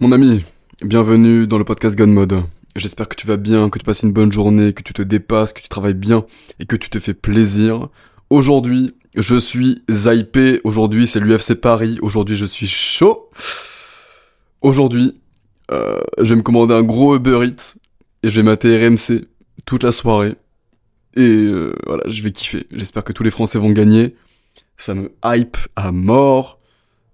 [0.00, 0.44] Mon ami,
[0.80, 2.44] bienvenue dans le podcast Gun Mode.
[2.76, 5.52] J'espère que tu vas bien, que tu passes une bonne journée, que tu te dépasses,
[5.52, 6.24] que tu travailles bien
[6.60, 7.88] et que tu te fais plaisir.
[8.30, 10.60] Aujourd'hui, je suis hypé.
[10.62, 11.98] Aujourd'hui, c'est l'UFC Paris.
[12.00, 13.28] Aujourd'hui, je suis chaud.
[14.62, 15.20] Aujourd'hui,
[15.72, 17.80] euh, je vais me commander un gros Uber Eats
[18.22, 19.26] et je vais mater RMC
[19.66, 20.36] toute la soirée.
[21.16, 22.68] Et euh, voilà, je vais kiffer.
[22.70, 24.14] J'espère que tous les Français vont gagner.
[24.76, 26.60] Ça me hype à mort.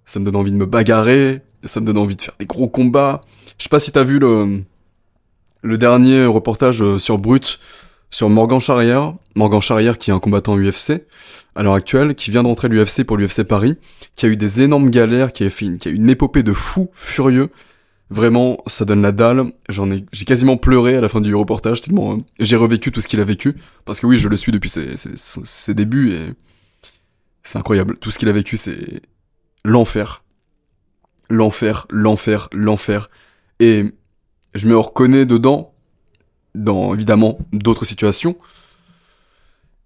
[0.04, 1.40] Ça me donne envie de me bagarrer.
[1.64, 3.20] Ça me donne envie de faire des gros combats.
[3.58, 4.62] Je sais pas si t'as vu le,
[5.62, 7.58] le dernier reportage euh, sur Brut
[8.10, 9.14] sur Morgan Charrière.
[9.34, 11.04] Morgan Charrière qui est un combattant UFC
[11.56, 13.76] à l'heure actuelle, qui vient d'entrer l'UFC pour l'UFC Paris,
[14.16, 16.42] qui a eu des énormes galères, qui a fait une, qui a eu une épopée
[16.42, 17.50] de fou furieux.
[18.10, 19.52] Vraiment, ça donne la dalle.
[19.68, 23.00] J'en ai, j'ai quasiment pleuré à la fin du reportage tellement hein, j'ai revécu tout
[23.00, 23.56] ce qu'il a vécu.
[23.84, 26.32] Parce que oui, je le suis depuis ses, ses, ses débuts et
[27.42, 27.96] c'est incroyable.
[27.98, 29.02] Tout ce qu'il a vécu, c'est
[29.64, 30.23] l'enfer.
[31.30, 33.10] L'enfer, l'enfer, l'enfer.
[33.60, 33.94] Et
[34.54, 35.74] je me reconnais dedans,
[36.54, 38.36] dans évidemment d'autres situations.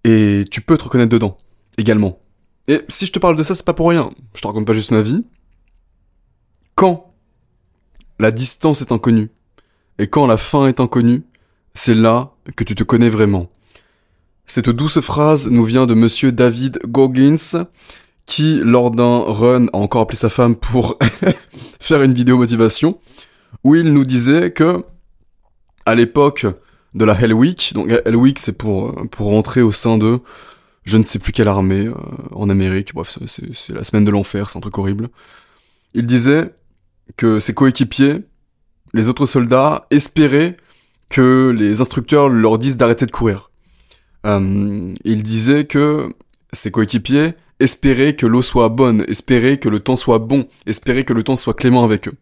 [0.04, 1.38] Et tu peux te reconnaître dedans,
[1.76, 2.20] également.
[2.66, 4.10] Et si je te parle de ça, c'est pas pour rien.
[4.34, 5.24] Je te raconte pas juste ma vie.
[6.74, 7.14] Quand
[8.18, 9.30] la distance est inconnue,
[9.98, 11.22] et quand la fin est inconnue,
[11.74, 13.50] c'est là que tu te connais vraiment.
[14.46, 17.66] Cette douce phrase nous vient de monsieur David Goggins,
[18.28, 20.98] qui, lors d'un run, a encore appelé sa femme pour
[21.80, 23.00] faire une vidéo motivation,
[23.64, 24.84] où il nous disait que,
[25.86, 26.46] à l'époque
[26.94, 30.20] de la Hell Week, donc Hell Week c'est pour, pour rentrer au sein de,
[30.84, 31.94] je ne sais plus quelle armée, euh,
[32.32, 35.08] en Amérique, bref, c'est la semaine de l'enfer, c'est un truc horrible.
[35.94, 36.54] Il disait
[37.16, 38.20] que ses coéquipiers,
[38.92, 40.58] les autres soldats, espéraient
[41.08, 43.50] que les instructeurs leur disent d'arrêter de courir.
[44.26, 46.12] Euh, il disait que
[46.52, 51.12] ses coéquipiers espéraient que l'eau soit bonne, espéraient que le temps soit bon, espéraient que
[51.12, 52.14] le temps soit clément avec eux.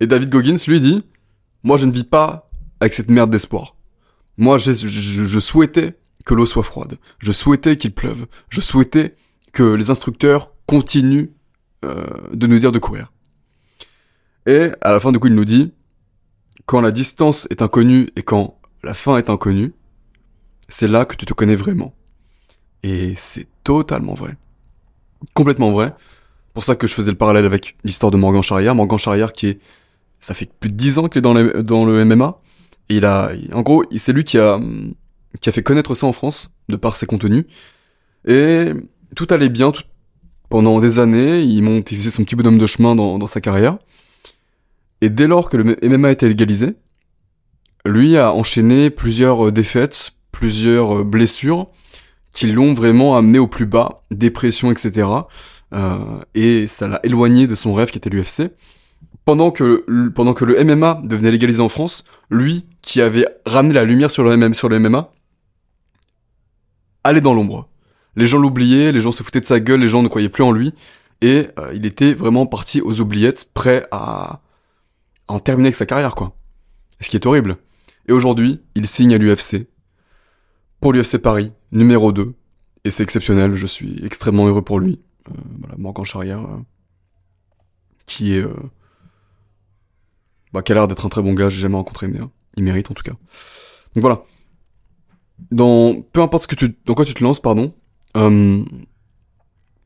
[0.00, 1.04] Et David Goggins lui dit,
[1.62, 3.76] moi je ne vis pas avec cette merde d'espoir.
[4.36, 9.16] Moi je, je, je souhaitais que l'eau soit froide, je souhaitais qu'il pleuve, je souhaitais
[9.52, 11.30] que les instructeurs continuent
[11.84, 13.12] euh, de nous dire de courir.
[14.46, 15.74] Et à la fin du coup il nous dit,
[16.66, 19.72] quand la distance est inconnue et quand la fin est inconnue,
[20.68, 21.94] c'est là que tu te connais vraiment.
[22.82, 24.36] Et c'est totalement vrai.
[25.34, 25.94] Complètement vrai.
[26.54, 28.74] Pour ça que je faisais le parallèle avec l'histoire de Morgan Charrière.
[28.74, 29.60] Morgan Charrière qui est,
[30.20, 31.34] ça fait plus de 10 ans qu'il est dans,
[31.84, 32.40] le, MMA.
[32.88, 34.60] Il a, en gros, c'est lui qui a,
[35.40, 37.44] qui a fait connaître ça en France, de par ses contenus.
[38.26, 38.72] Et
[39.14, 39.72] tout allait bien
[40.48, 41.40] pendant des années.
[41.42, 43.78] Il monte, il faisait son petit bonhomme de chemin dans, dans sa carrière.
[45.00, 46.74] Et dès lors que le MMA a été légalisé,
[47.84, 51.68] lui a enchaîné plusieurs défaites, plusieurs blessures
[52.32, 55.08] qui l'ont vraiment amené au plus bas, dépression, etc.
[55.74, 55.98] Euh,
[56.34, 58.50] et ça l'a éloigné de son rêve qui était l'UFC.
[59.24, 59.84] Pendant que,
[60.14, 64.24] pendant que le MMA devenait légalisé en France, lui, qui avait ramené la lumière sur
[64.24, 65.12] le, MM, MMA,
[67.04, 67.68] allait dans l'ombre.
[68.16, 70.44] Les gens l'oubliaient, les gens se foutaient de sa gueule, les gens ne croyaient plus
[70.44, 70.72] en lui,
[71.20, 74.40] et euh, il était vraiment parti aux oubliettes, prêt à
[75.28, 76.34] en terminer avec sa carrière, quoi.
[77.00, 77.58] Ce qui est horrible.
[78.08, 79.68] Et aujourd'hui, il signe à l'UFC,
[80.80, 82.34] pour l'UFC Paris, numéro 2.
[82.84, 85.00] Et c'est exceptionnel, je suis extrêmement heureux pour lui.
[85.28, 86.58] Euh, voilà, Morgan Charrière, euh,
[88.06, 88.42] qui est...
[88.42, 88.54] Euh,
[90.52, 92.20] bah, qui a l'air d'être un très bon gars, j'ai jamais rencontré, mais
[92.56, 93.12] il mérite en tout cas.
[93.12, 94.22] Donc voilà.
[95.50, 96.00] Dans...
[96.00, 96.76] Peu importe ce que tu...
[96.86, 97.74] dans quoi tu te lances, pardon,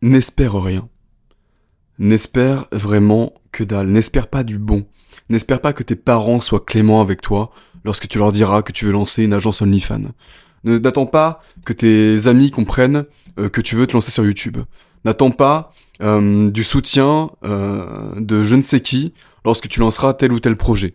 [0.02, 0.88] n'espère rien.
[1.98, 3.88] N'espère vraiment que dalle.
[3.88, 4.86] N'espère pas du bon.
[5.28, 7.50] N'espère pas que tes parents soient cléments avec toi
[7.84, 10.12] lorsque tu leur diras que tu veux lancer une agence OnlyFans.
[10.64, 13.04] N'attends pas que tes amis comprennent
[13.38, 14.58] euh, que tu veux te lancer sur YouTube.
[15.04, 19.12] N'attends pas euh, du soutien euh, de je ne sais qui
[19.44, 20.94] lorsque tu lanceras tel ou tel projet.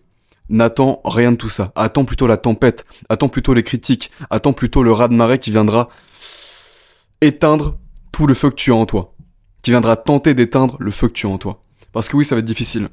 [0.49, 1.73] N'attends rien de tout ça.
[1.75, 2.85] Attends plutôt la tempête.
[3.09, 4.11] Attends plutôt les critiques.
[4.29, 5.89] Attends plutôt le raz-de-marée qui viendra
[7.19, 7.77] éteindre
[8.13, 9.13] tout le feu que tu as en toi.
[9.61, 11.61] Qui viendra tenter d'éteindre le feu que tu as en toi.
[11.91, 12.87] Parce que oui, ça va être difficile.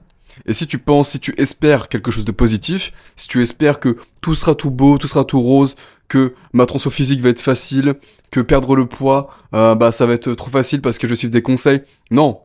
[0.47, 3.99] Et si tu penses, si tu espères quelque chose de positif, si tu espères que
[4.21, 5.77] tout sera tout beau, tout sera tout rose,
[6.09, 7.95] que ma transfo physique va être facile,
[8.31, 11.31] que perdre le poids, euh, bah ça va être trop facile parce que je suis
[11.31, 11.83] des conseils.
[12.11, 12.41] Non,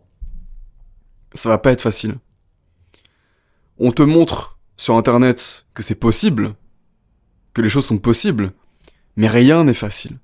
[1.34, 2.16] ça va pas être facile.
[3.78, 6.56] On te montre sur internet que c'est possible,
[7.54, 8.52] que les choses sont possibles,
[9.16, 10.20] mais rien n'est facile.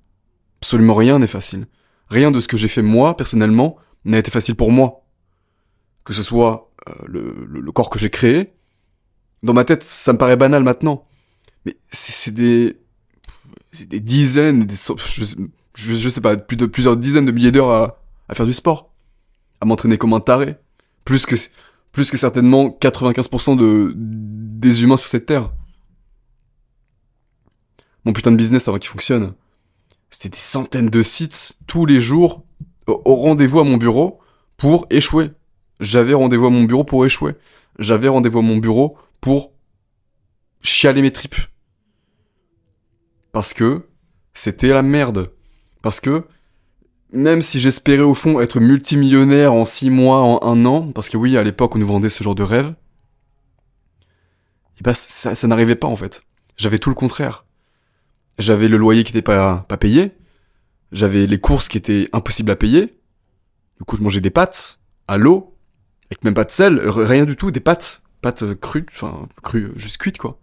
[0.61, 1.67] Absolument rien n'est facile.
[2.09, 5.05] Rien de ce que j'ai fait moi, personnellement, n'a été facile pour moi.
[6.03, 8.53] Que ce soit euh, le, le, le corps que j'ai créé,
[9.43, 11.07] dans ma tête, ça me paraît banal maintenant.
[11.65, 12.77] Mais c'est des,
[13.75, 14.75] c'est des dizaines, des,
[15.75, 17.99] je, sais pas, plus de plusieurs dizaines de milliers d'heures
[18.29, 18.91] à, faire du sport,
[19.61, 20.55] à m'entraîner comme un taré,
[21.03, 21.35] plus que
[21.91, 25.51] Plus que certainement 95% de, des humains sur cette terre.
[28.05, 29.33] Mon putain de business avant qu'il fonctionne.
[30.09, 32.43] C'était des centaines de sites tous les jours
[32.87, 34.19] au rendez-vous à mon bureau
[34.57, 35.31] pour échouer.
[35.79, 37.35] J'avais rendez-vous à mon bureau pour échouer.
[37.79, 39.51] J'avais rendez-vous à mon bureau pour
[40.61, 41.35] chialer mes tripes.
[43.35, 43.85] Parce que
[44.33, 45.29] c'était la merde.
[45.81, 46.23] Parce que
[47.11, 51.17] même si j'espérais au fond être multimillionnaire en six mois, en un an, parce que
[51.17, 52.73] oui, à l'époque on nous vendait ce genre de rêve,
[54.79, 56.23] et bah ça, ça n'arrivait pas en fait.
[56.55, 57.43] J'avais tout le contraire.
[58.39, 60.13] J'avais le loyer qui n'était pas, pas payé,
[60.93, 62.97] j'avais les courses qui étaient impossibles à payer,
[63.79, 64.79] du coup je mangeais des pâtes,
[65.09, 65.57] à l'eau,
[66.09, 69.97] avec même pas de sel, rien du tout, des pâtes, pâtes crues, enfin crues, juste
[69.97, 70.39] cuites quoi.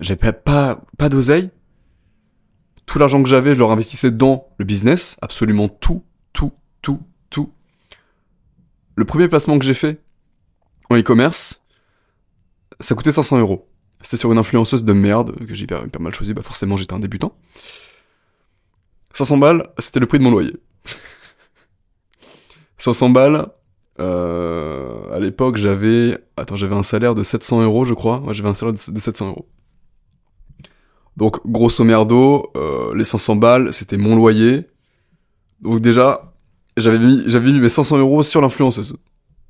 [0.00, 1.50] J'avais pas, pas d'oseille,
[2.86, 6.52] tout l'argent que j'avais, je leur investissais dans le business, absolument tout, tout,
[6.82, 7.00] tout,
[7.30, 7.52] tout.
[8.96, 10.00] Le premier placement que j'ai fait
[10.90, 11.64] en e-commerce,
[12.80, 13.68] ça coûtait 500 euros.
[14.02, 17.00] C'était sur une influenceuse de merde que j'ai pas mal choisi, bah forcément j'étais un
[17.00, 17.36] débutant.
[19.12, 20.54] 500 balles, c'était le prix de mon loyer.
[22.78, 23.46] 500 balles,
[23.98, 28.20] euh, à l'époque j'avais, attends, j'avais un salaire de 700 euros je crois.
[28.20, 29.48] Moi j'avais un salaire de 700 euros.
[31.16, 34.68] Donc, grosso merdo, euh, les 500 balles, c'était mon loyer.
[35.60, 36.34] Donc déjà,
[36.76, 38.96] j'avais mis, j'avais mis mes 500 euros sur l'influenceuse.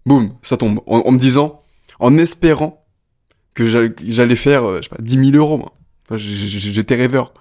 [0.07, 0.81] Boum, ça tombe.
[0.87, 1.63] En, me disant,
[1.99, 2.85] en espérant
[3.55, 5.73] que j'allais faire, euh, pas, 10 000 euros, moi.
[6.17, 7.33] J'étais rêveur.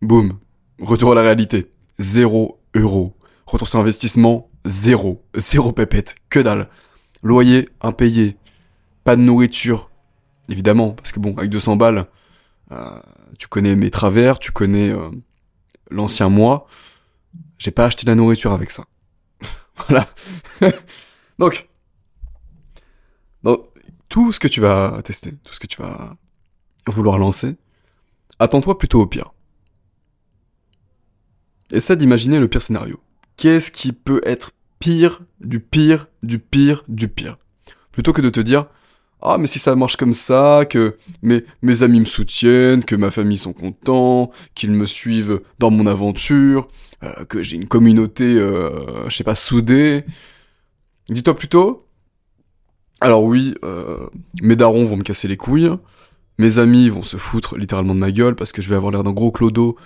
[0.00, 0.38] Boum.
[0.80, 1.70] Retour à la réalité.
[1.98, 3.14] Zéro euro.
[3.44, 5.22] Retour sur investissement, zéro.
[5.36, 6.16] Zéro pépette.
[6.30, 6.68] Que dalle.
[7.22, 8.36] Loyer impayé.
[9.04, 9.90] Pas de nourriture.
[10.48, 12.06] Évidemment, parce que bon, avec 200 balles,
[13.38, 15.10] tu connais mes travers, tu connais euh,
[15.90, 16.66] l'ancien moi.
[17.58, 18.84] J'ai pas acheté la nourriture avec ça.
[19.88, 20.08] voilà.
[21.38, 21.68] donc,
[23.42, 23.66] donc,
[24.08, 26.16] tout ce que tu vas tester, tout ce que tu vas
[26.86, 27.56] vouloir lancer,
[28.38, 29.32] attends-toi plutôt au pire.
[31.72, 33.00] Essaie d'imaginer le pire scénario.
[33.36, 37.38] Qu'est-ce qui peut être pire, du pire, du pire, du pire?
[37.92, 38.66] Plutôt que de te dire,
[39.22, 43.38] ah mais si ça marche comme ça, que mes, amis me soutiennent, que ma famille
[43.38, 46.68] sont contents, qu'ils me suivent dans mon aventure,
[47.02, 50.04] euh, que j'ai une communauté, euh, je sais pas, soudée.
[51.08, 51.86] Dis-toi plutôt,
[53.00, 54.06] alors oui, euh,
[54.42, 55.70] mes darons vont me casser les couilles,
[56.38, 59.02] mes amis vont se foutre littéralement de ma gueule parce que je vais avoir l'air
[59.02, 59.76] d'un gros clodo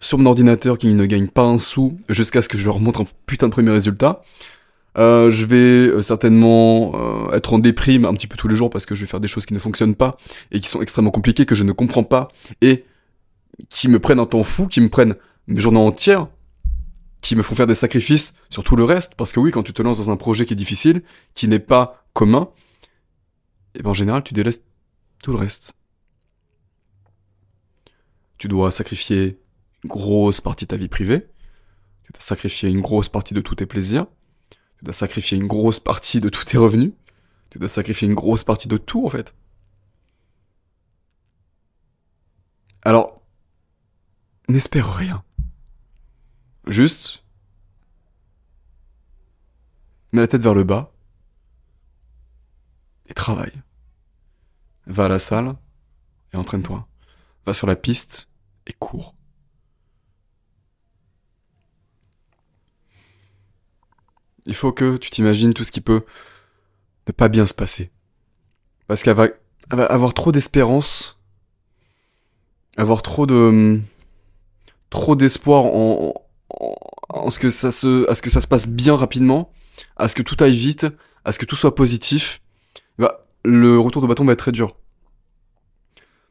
[0.00, 3.00] sur mon ordinateur qui ne gagne pas un sou jusqu'à ce que je leur montre
[3.00, 4.22] un putain de premier résultat.
[4.96, 8.70] Euh, je vais euh, certainement euh, être en déprime un petit peu tous les jours
[8.70, 10.16] parce que je vais faire des choses qui ne fonctionnent pas
[10.52, 12.28] et qui sont extrêmement compliquées, que je ne comprends pas
[12.60, 12.84] et
[13.68, 15.14] qui me prennent un temps fou, qui me prennent
[15.48, 16.28] mes journées entières,
[17.20, 19.16] qui me font faire des sacrifices sur tout le reste.
[19.16, 21.02] Parce que oui, quand tu te lances dans un projet qui est difficile,
[21.34, 22.50] qui n'est pas commun,
[23.74, 24.62] et eh ben en général, tu délaisses
[25.22, 25.74] tout le reste.
[28.38, 29.40] Tu dois sacrifier
[29.82, 31.26] une grosse partie de ta vie privée,
[32.04, 34.06] tu dois sacrifier une grosse partie de tous tes plaisirs,
[34.84, 36.92] tu dois sacrifier une grosse partie de tous tes revenus.
[37.48, 39.34] Tu dois sacrifier une grosse partie de tout, en fait.
[42.82, 43.22] Alors,
[44.46, 45.24] n'espère rien.
[46.66, 47.24] Juste,
[50.12, 50.92] mets la tête vers le bas
[53.06, 53.62] et travaille.
[54.86, 55.56] Va à la salle
[56.34, 56.86] et entraîne-toi.
[57.46, 58.28] Va sur la piste
[58.66, 59.14] et cours.
[64.46, 66.04] Il faut que tu t'imagines tout ce qui peut
[67.06, 67.90] ne pas bien se passer.
[68.86, 69.28] Parce qu'elle va,
[69.70, 71.18] avoir trop d'espérance,
[72.76, 73.80] avoir trop de
[74.90, 76.14] trop d'espoir en,
[77.08, 79.50] en, ce que ça se à ce que ça se passe bien rapidement,
[79.96, 80.86] à ce que tout aille vite,
[81.24, 82.42] à ce que tout soit positif.
[82.98, 84.76] Bah, le retour de bâton va être très dur.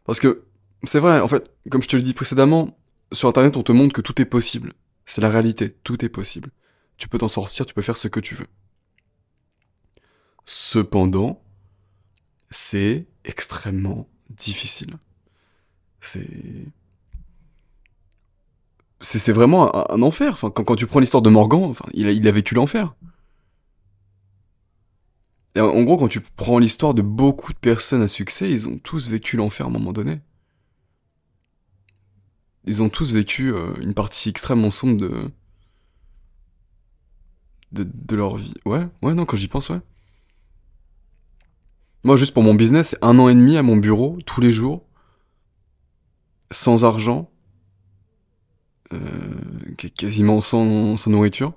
[0.05, 0.43] Parce que
[0.83, 2.77] c'est vrai, en fait, comme je te l'ai dit précédemment,
[3.11, 4.73] sur internet on te montre que tout est possible.
[5.05, 6.51] C'est la réalité, tout est possible
[6.97, 8.47] tu peux t'en sortir, tu peux faire ce que tu veux.
[10.45, 11.41] Cependant,
[12.49, 14.97] c'est extrêmement difficile.
[15.99, 16.27] C'est
[19.03, 20.39] c'est vraiment un, enfer.
[20.53, 22.95] Quand, tu prends l'histoire de Morgan, il a, vécu l'enfer.
[25.57, 29.09] En, gros, quand tu prends l'histoire de beaucoup de personnes à succès, ils ont tous
[29.09, 30.21] vécu l'enfer à un moment donné.
[32.65, 35.29] Ils ont tous vécu euh, une partie extrêmement sombre de,
[37.73, 38.53] de, leur vie.
[38.65, 39.79] Ouais, ouais, non, quand j'y pense, ouais.
[42.03, 44.85] Moi, juste pour mon business, un an et demi à mon bureau, tous les jours,
[46.51, 47.31] sans argent,
[48.91, 48.99] euh,
[49.97, 51.53] quasiment sans, sans nourriture.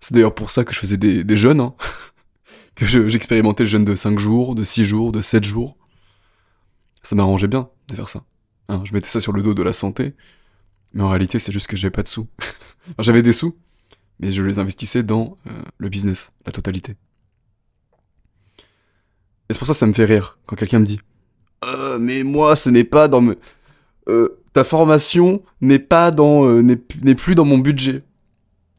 [0.00, 1.60] C'est d'ailleurs pour ça que je faisais des, des jeûnes.
[1.60, 1.74] Hein.
[2.74, 5.76] que j'expérimentais le jeûne de 5 jours, de 6 jours, de 7 jours.
[7.02, 8.24] Ça m'arrangeait bien de faire ça.
[8.68, 10.14] Hein, je mettais ça sur le dos de la santé,
[10.92, 12.28] mais en réalité, c'est juste que j'avais pas de sous.
[12.98, 13.56] j'avais des sous,
[14.20, 16.96] mais je les investissais dans euh, le business, la totalité.
[19.48, 21.00] Et c'est pour ça que ça me fait rire quand quelqu'un me dit
[21.64, 23.36] euh, mais moi, ce n'est pas dans me...
[24.08, 26.46] Euh, ta formation n'est pas dans...
[26.46, 28.02] Euh, n'est plus dans mon budget.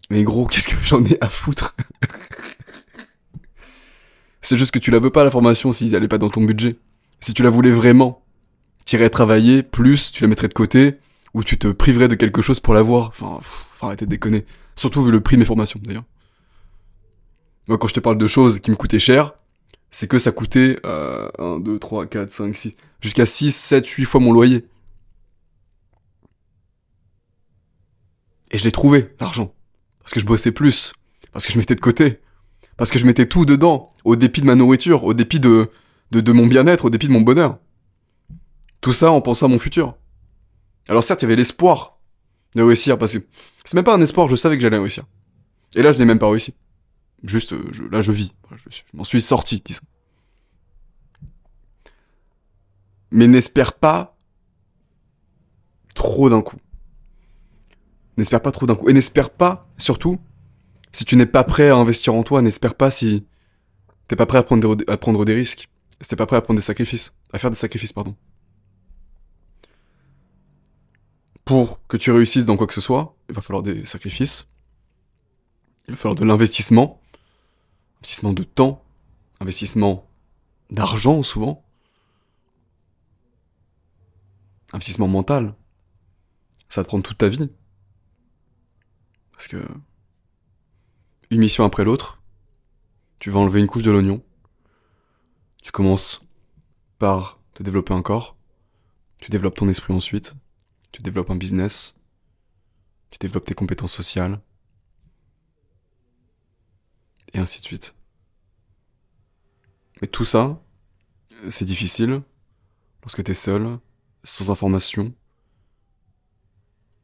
[0.09, 1.75] Mais gros, qu'est-ce que j'en ai à foutre?
[4.41, 6.43] C'est juste que tu la veux pas, la formation, si elle est pas dans ton
[6.43, 6.75] budget.
[7.19, 8.23] Si tu la voulais vraiment,
[8.85, 10.97] tu irais travailler, plus tu la mettrais de côté,
[11.33, 13.07] ou tu te priverais de quelque chose pour l'avoir.
[13.07, 13.39] Enfin,
[13.81, 14.45] arrêter de déconner.
[14.75, 16.03] Surtout vu le prix de mes formations, d'ailleurs.
[17.67, 19.33] Moi, quand je te parle de choses qui me coûtaient cher,
[19.89, 24.05] c'est que ça coûtait euh, 1, 2, 3, 4, 5, 6, jusqu'à 6, 7, 8
[24.05, 24.67] fois mon loyer.
[28.51, 29.53] Et je l'ai trouvé, l'argent.
[29.99, 30.93] Parce que je bossais plus.
[31.31, 32.19] Parce que je mettais de côté.
[32.77, 33.93] Parce que je mettais tout dedans.
[34.03, 35.71] Au dépit de ma nourriture, au dépit de,
[36.11, 37.57] de, de mon bien-être, au dépit de mon bonheur.
[38.81, 39.95] Tout ça en pensant à mon futur.
[40.87, 41.94] Alors certes, il y avait l'espoir
[42.55, 43.19] de réussir, parce que
[43.63, 45.03] c'est même pas un espoir, je savais que j'allais réussir.
[45.75, 46.55] Et là, je n'ai même pas réussi.
[47.23, 48.33] Juste, euh, là, je vis.
[48.69, 49.61] Je, m'en suis sorti.
[53.11, 54.17] Mais n'espère pas
[55.93, 56.57] trop d'un coup.
[58.17, 58.89] N'espère pas trop d'un coup.
[58.89, 60.19] Et n'espère pas, surtout,
[60.91, 63.25] si tu n'es pas prêt à investir en toi, n'espère pas si
[64.07, 65.69] t'es pas prêt à prendre, des, à prendre des risques.
[65.99, 67.17] Si t'es pas prêt à prendre des sacrifices.
[67.33, 68.15] À faire des sacrifices, pardon.
[71.45, 74.47] Pour que tu réussisses dans quoi que ce soit, il va falloir des sacrifices.
[75.87, 76.99] Il va falloir de l'investissement
[78.05, 78.83] investissement de temps,
[79.39, 80.07] investissement
[80.69, 81.65] d'argent souvent,
[84.73, 85.55] investissement mental.
[86.69, 87.49] Ça te prendre toute ta vie.
[89.31, 89.57] Parce que
[91.31, 92.21] une mission après l'autre,
[93.17, 94.23] tu vas enlever une couche de l'oignon.
[95.63, 96.21] Tu commences
[96.99, 98.35] par te développer un corps,
[99.17, 100.35] tu développes ton esprit ensuite,
[100.95, 101.99] tu développes un business,
[103.09, 104.39] tu développes tes compétences sociales,
[107.33, 107.95] et ainsi de suite.
[109.99, 110.63] Mais tout ça,
[111.49, 112.21] c'est difficile
[113.01, 113.77] lorsque t'es seul,
[114.23, 115.13] sans information,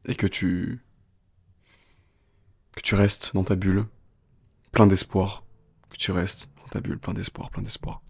[0.05, 0.81] et que tu...
[2.71, 3.87] que tu restes dans ta bulle,
[4.71, 5.43] plein d'espoir,
[5.89, 8.01] que tu restes dans ta bulle, plein d'espoir, plein d'espoir.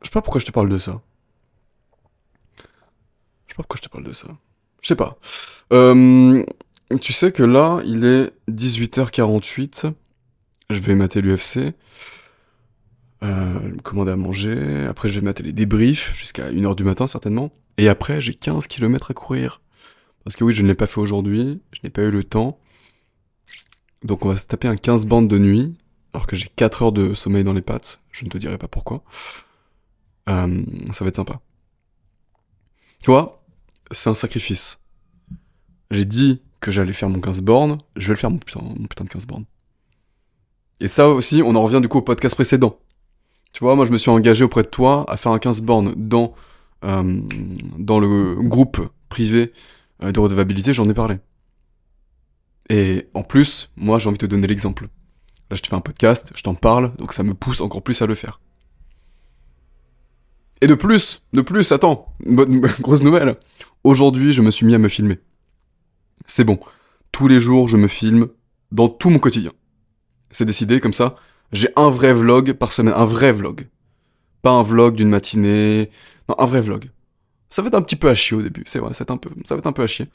[0.00, 1.02] Je sais pas pourquoi je te parle de ça.
[3.56, 4.28] Pas pourquoi je te parle de ça.
[4.82, 5.18] Je sais pas.
[5.72, 6.44] Euh,
[7.00, 9.92] tu sais que là, il est 18h48.
[10.68, 11.74] Je vais mater l'UFC.
[13.22, 14.84] Euh, commander à manger.
[14.86, 17.50] Après, je vais mater les débriefs jusqu'à 1h du matin, certainement.
[17.78, 19.62] Et après, j'ai 15 km à courir.
[20.24, 21.62] Parce que oui, je ne l'ai pas fait aujourd'hui.
[21.72, 22.58] Je n'ai pas eu le temps.
[24.04, 25.74] Donc, on va se taper un 15 bandes de nuit.
[26.12, 28.02] Alors que j'ai 4 heures de sommeil dans les pattes.
[28.12, 29.02] Je ne te dirai pas pourquoi.
[30.28, 31.40] Euh, ça va être sympa.
[33.02, 33.45] Tu vois,
[33.90, 34.80] c'est un sacrifice.
[35.90, 39.08] J'ai dit que j'allais faire mon 15 bornes, je vais le faire mon putain, de
[39.08, 39.44] 15 bornes.
[40.80, 42.78] Et ça aussi, on en revient du coup au podcast précédent.
[43.52, 45.94] Tu vois, moi je me suis engagé auprès de toi à faire un 15 bornes
[45.96, 46.34] dans,
[46.84, 47.20] euh,
[47.78, 49.52] dans le groupe privé
[50.02, 51.16] euh, de redevabilité, j'en ai parlé.
[52.68, 54.88] Et en plus, moi j'ai envie de te donner l'exemple.
[55.50, 58.02] Là je te fais un podcast, je t'en parle, donc ça me pousse encore plus
[58.02, 58.40] à le faire.
[60.60, 63.36] Et de plus, de plus, attends, bonne, grosse nouvelle.
[63.84, 65.18] Aujourd'hui, je me suis mis à me filmer.
[66.26, 66.58] C'est bon.
[67.12, 68.28] Tous les jours, je me filme
[68.72, 69.52] dans tout mon quotidien.
[70.30, 71.16] C'est décidé comme ça.
[71.52, 73.68] J'ai un vrai vlog par semaine, un vrai vlog.
[74.42, 75.90] Pas un vlog d'une matinée.
[76.28, 76.90] Non, un vrai vlog.
[77.50, 79.10] Ça va être un petit peu à chier au début, c'est vrai, ça va, être
[79.12, 80.08] un peu, ça peu à chier.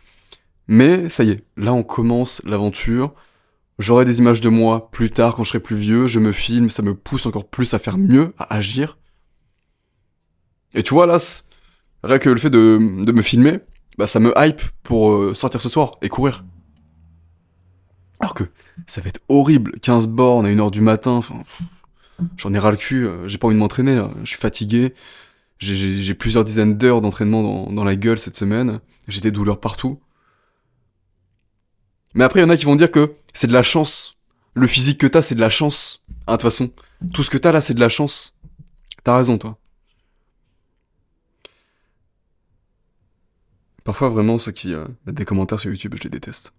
[0.68, 3.14] Mais ça y est, là on commence l'aventure.
[3.80, 6.70] J'aurai des images de moi plus tard quand je serai plus vieux, je me filme,
[6.70, 8.98] ça me pousse encore plus à faire mieux, à agir.
[10.74, 11.18] Et tu vois là,
[12.04, 13.60] rien que le fait de, de me filmer,
[13.98, 16.46] bah ça me hype pour euh, sortir ce soir et courir.
[18.20, 18.46] Alors que
[18.88, 21.36] ça va être horrible, 15 bornes à 1h du matin, enfin,
[22.38, 24.94] j'en ai ras le cul, euh, j'ai pas envie de m'entraîner, je suis fatigué,
[25.60, 30.00] j'ai plusieurs dizaines d'heures d'entraînement dans, dans la gueule cette semaine, j'ai des douleurs partout.
[32.14, 34.18] Mais après, il y en a qui vont dire que c'est de la chance.
[34.54, 36.04] Le physique que t'as, c'est de la chance.
[36.28, 36.72] Hein, de toute façon,
[37.14, 38.36] tout ce que t'as là, c'est de la chance.
[39.04, 39.58] T'as raison, toi.
[43.84, 46.54] Parfois, vraiment, ceux qui euh, mettent des commentaires sur YouTube, je les déteste.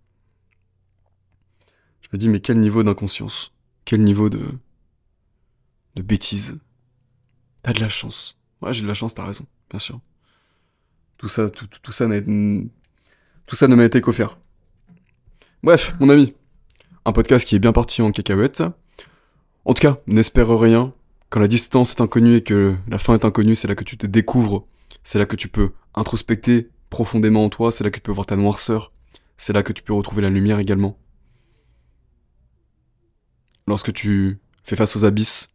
[2.00, 3.52] Je me dis, mais quel niveau d'inconscience
[3.85, 4.45] Quel niveau de...
[5.95, 6.59] de bêtise
[7.62, 8.37] T'as de la chance.
[8.61, 10.00] Ouais, j'ai de la chance, t'as raison, bien sûr.
[11.17, 14.38] Tout ça, tout, tout ça, tout ça ne m'a été qu'offert.
[15.62, 16.35] Bref, mon ami,
[17.05, 18.64] Un podcast qui est bien parti en cacahuète.
[19.64, 20.93] En tout cas, n'espère rien.
[21.31, 23.97] Quand la distance est inconnue et que la fin est inconnue, c'est là que tu
[23.97, 24.67] te découvres.
[25.05, 27.73] C'est là que tu peux introspecter profondément en toi.
[27.73, 28.93] C'est là que tu peux voir ta noirceur.
[29.39, 30.99] C'est là que tu peux retrouver la lumière également.
[33.67, 35.55] Lorsque tu fais face aux abysses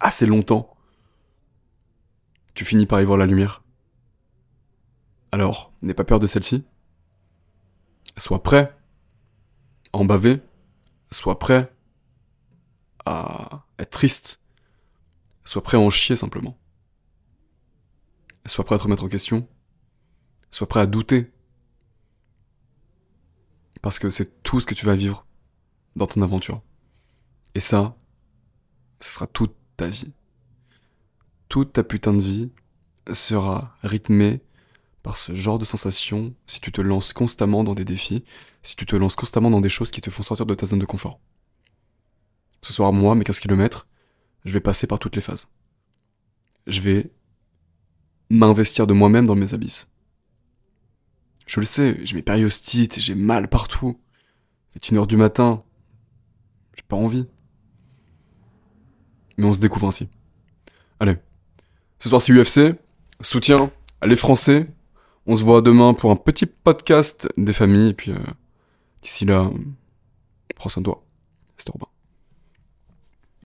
[0.00, 0.74] assez longtemps,
[2.54, 3.62] tu finis par y voir la lumière.
[5.32, 6.64] Alors, n'aie pas peur de celle-ci.
[8.16, 8.74] Sois prêt
[9.92, 10.40] à en baver.
[11.10, 11.70] Sois prêt
[13.04, 14.40] à être triste.
[15.44, 16.56] Sois prêt à en chier simplement.
[18.46, 19.46] Sois prêt à te remettre en question.
[20.52, 21.32] Sois prêt à douter.
[23.80, 25.26] Parce que c'est tout ce que tu vas vivre
[25.96, 26.62] dans ton aventure.
[27.56, 27.96] Et ça,
[29.00, 30.12] ce sera toute ta vie.
[31.48, 32.52] Toute ta putain de vie
[33.12, 34.40] sera rythmée
[35.02, 38.24] par ce genre de sensation si tu te lances constamment dans des défis,
[38.62, 40.78] si tu te lances constamment dans des choses qui te font sortir de ta zone
[40.78, 41.18] de confort.
[42.60, 43.88] Ce soir, moi, mes 15 km,
[44.44, 45.48] je vais passer par toutes les phases.
[46.66, 47.10] Je vais
[48.30, 49.91] m'investir de moi-même dans mes abysses.
[51.46, 53.98] Je le sais, j'ai mes périostites, j'ai mal partout.
[54.74, 55.62] C'est une heure du matin.
[56.76, 57.26] J'ai pas envie.
[59.36, 60.08] Mais on se découvre ainsi.
[61.00, 61.16] Allez.
[61.98, 62.76] Ce soir c'est UFC.
[63.20, 63.70] Soutien.
[64.00, 64.68] Allez français.
[65.26, 67.90] On se voit demain pour un petit podcast des familles.
[67.90, 68.18] Et puis euh,
[69.02, 69.50] d'ici là,
[70.56, 71.04] prends soin de toi.
[71.56, 71.91] C'était Robin.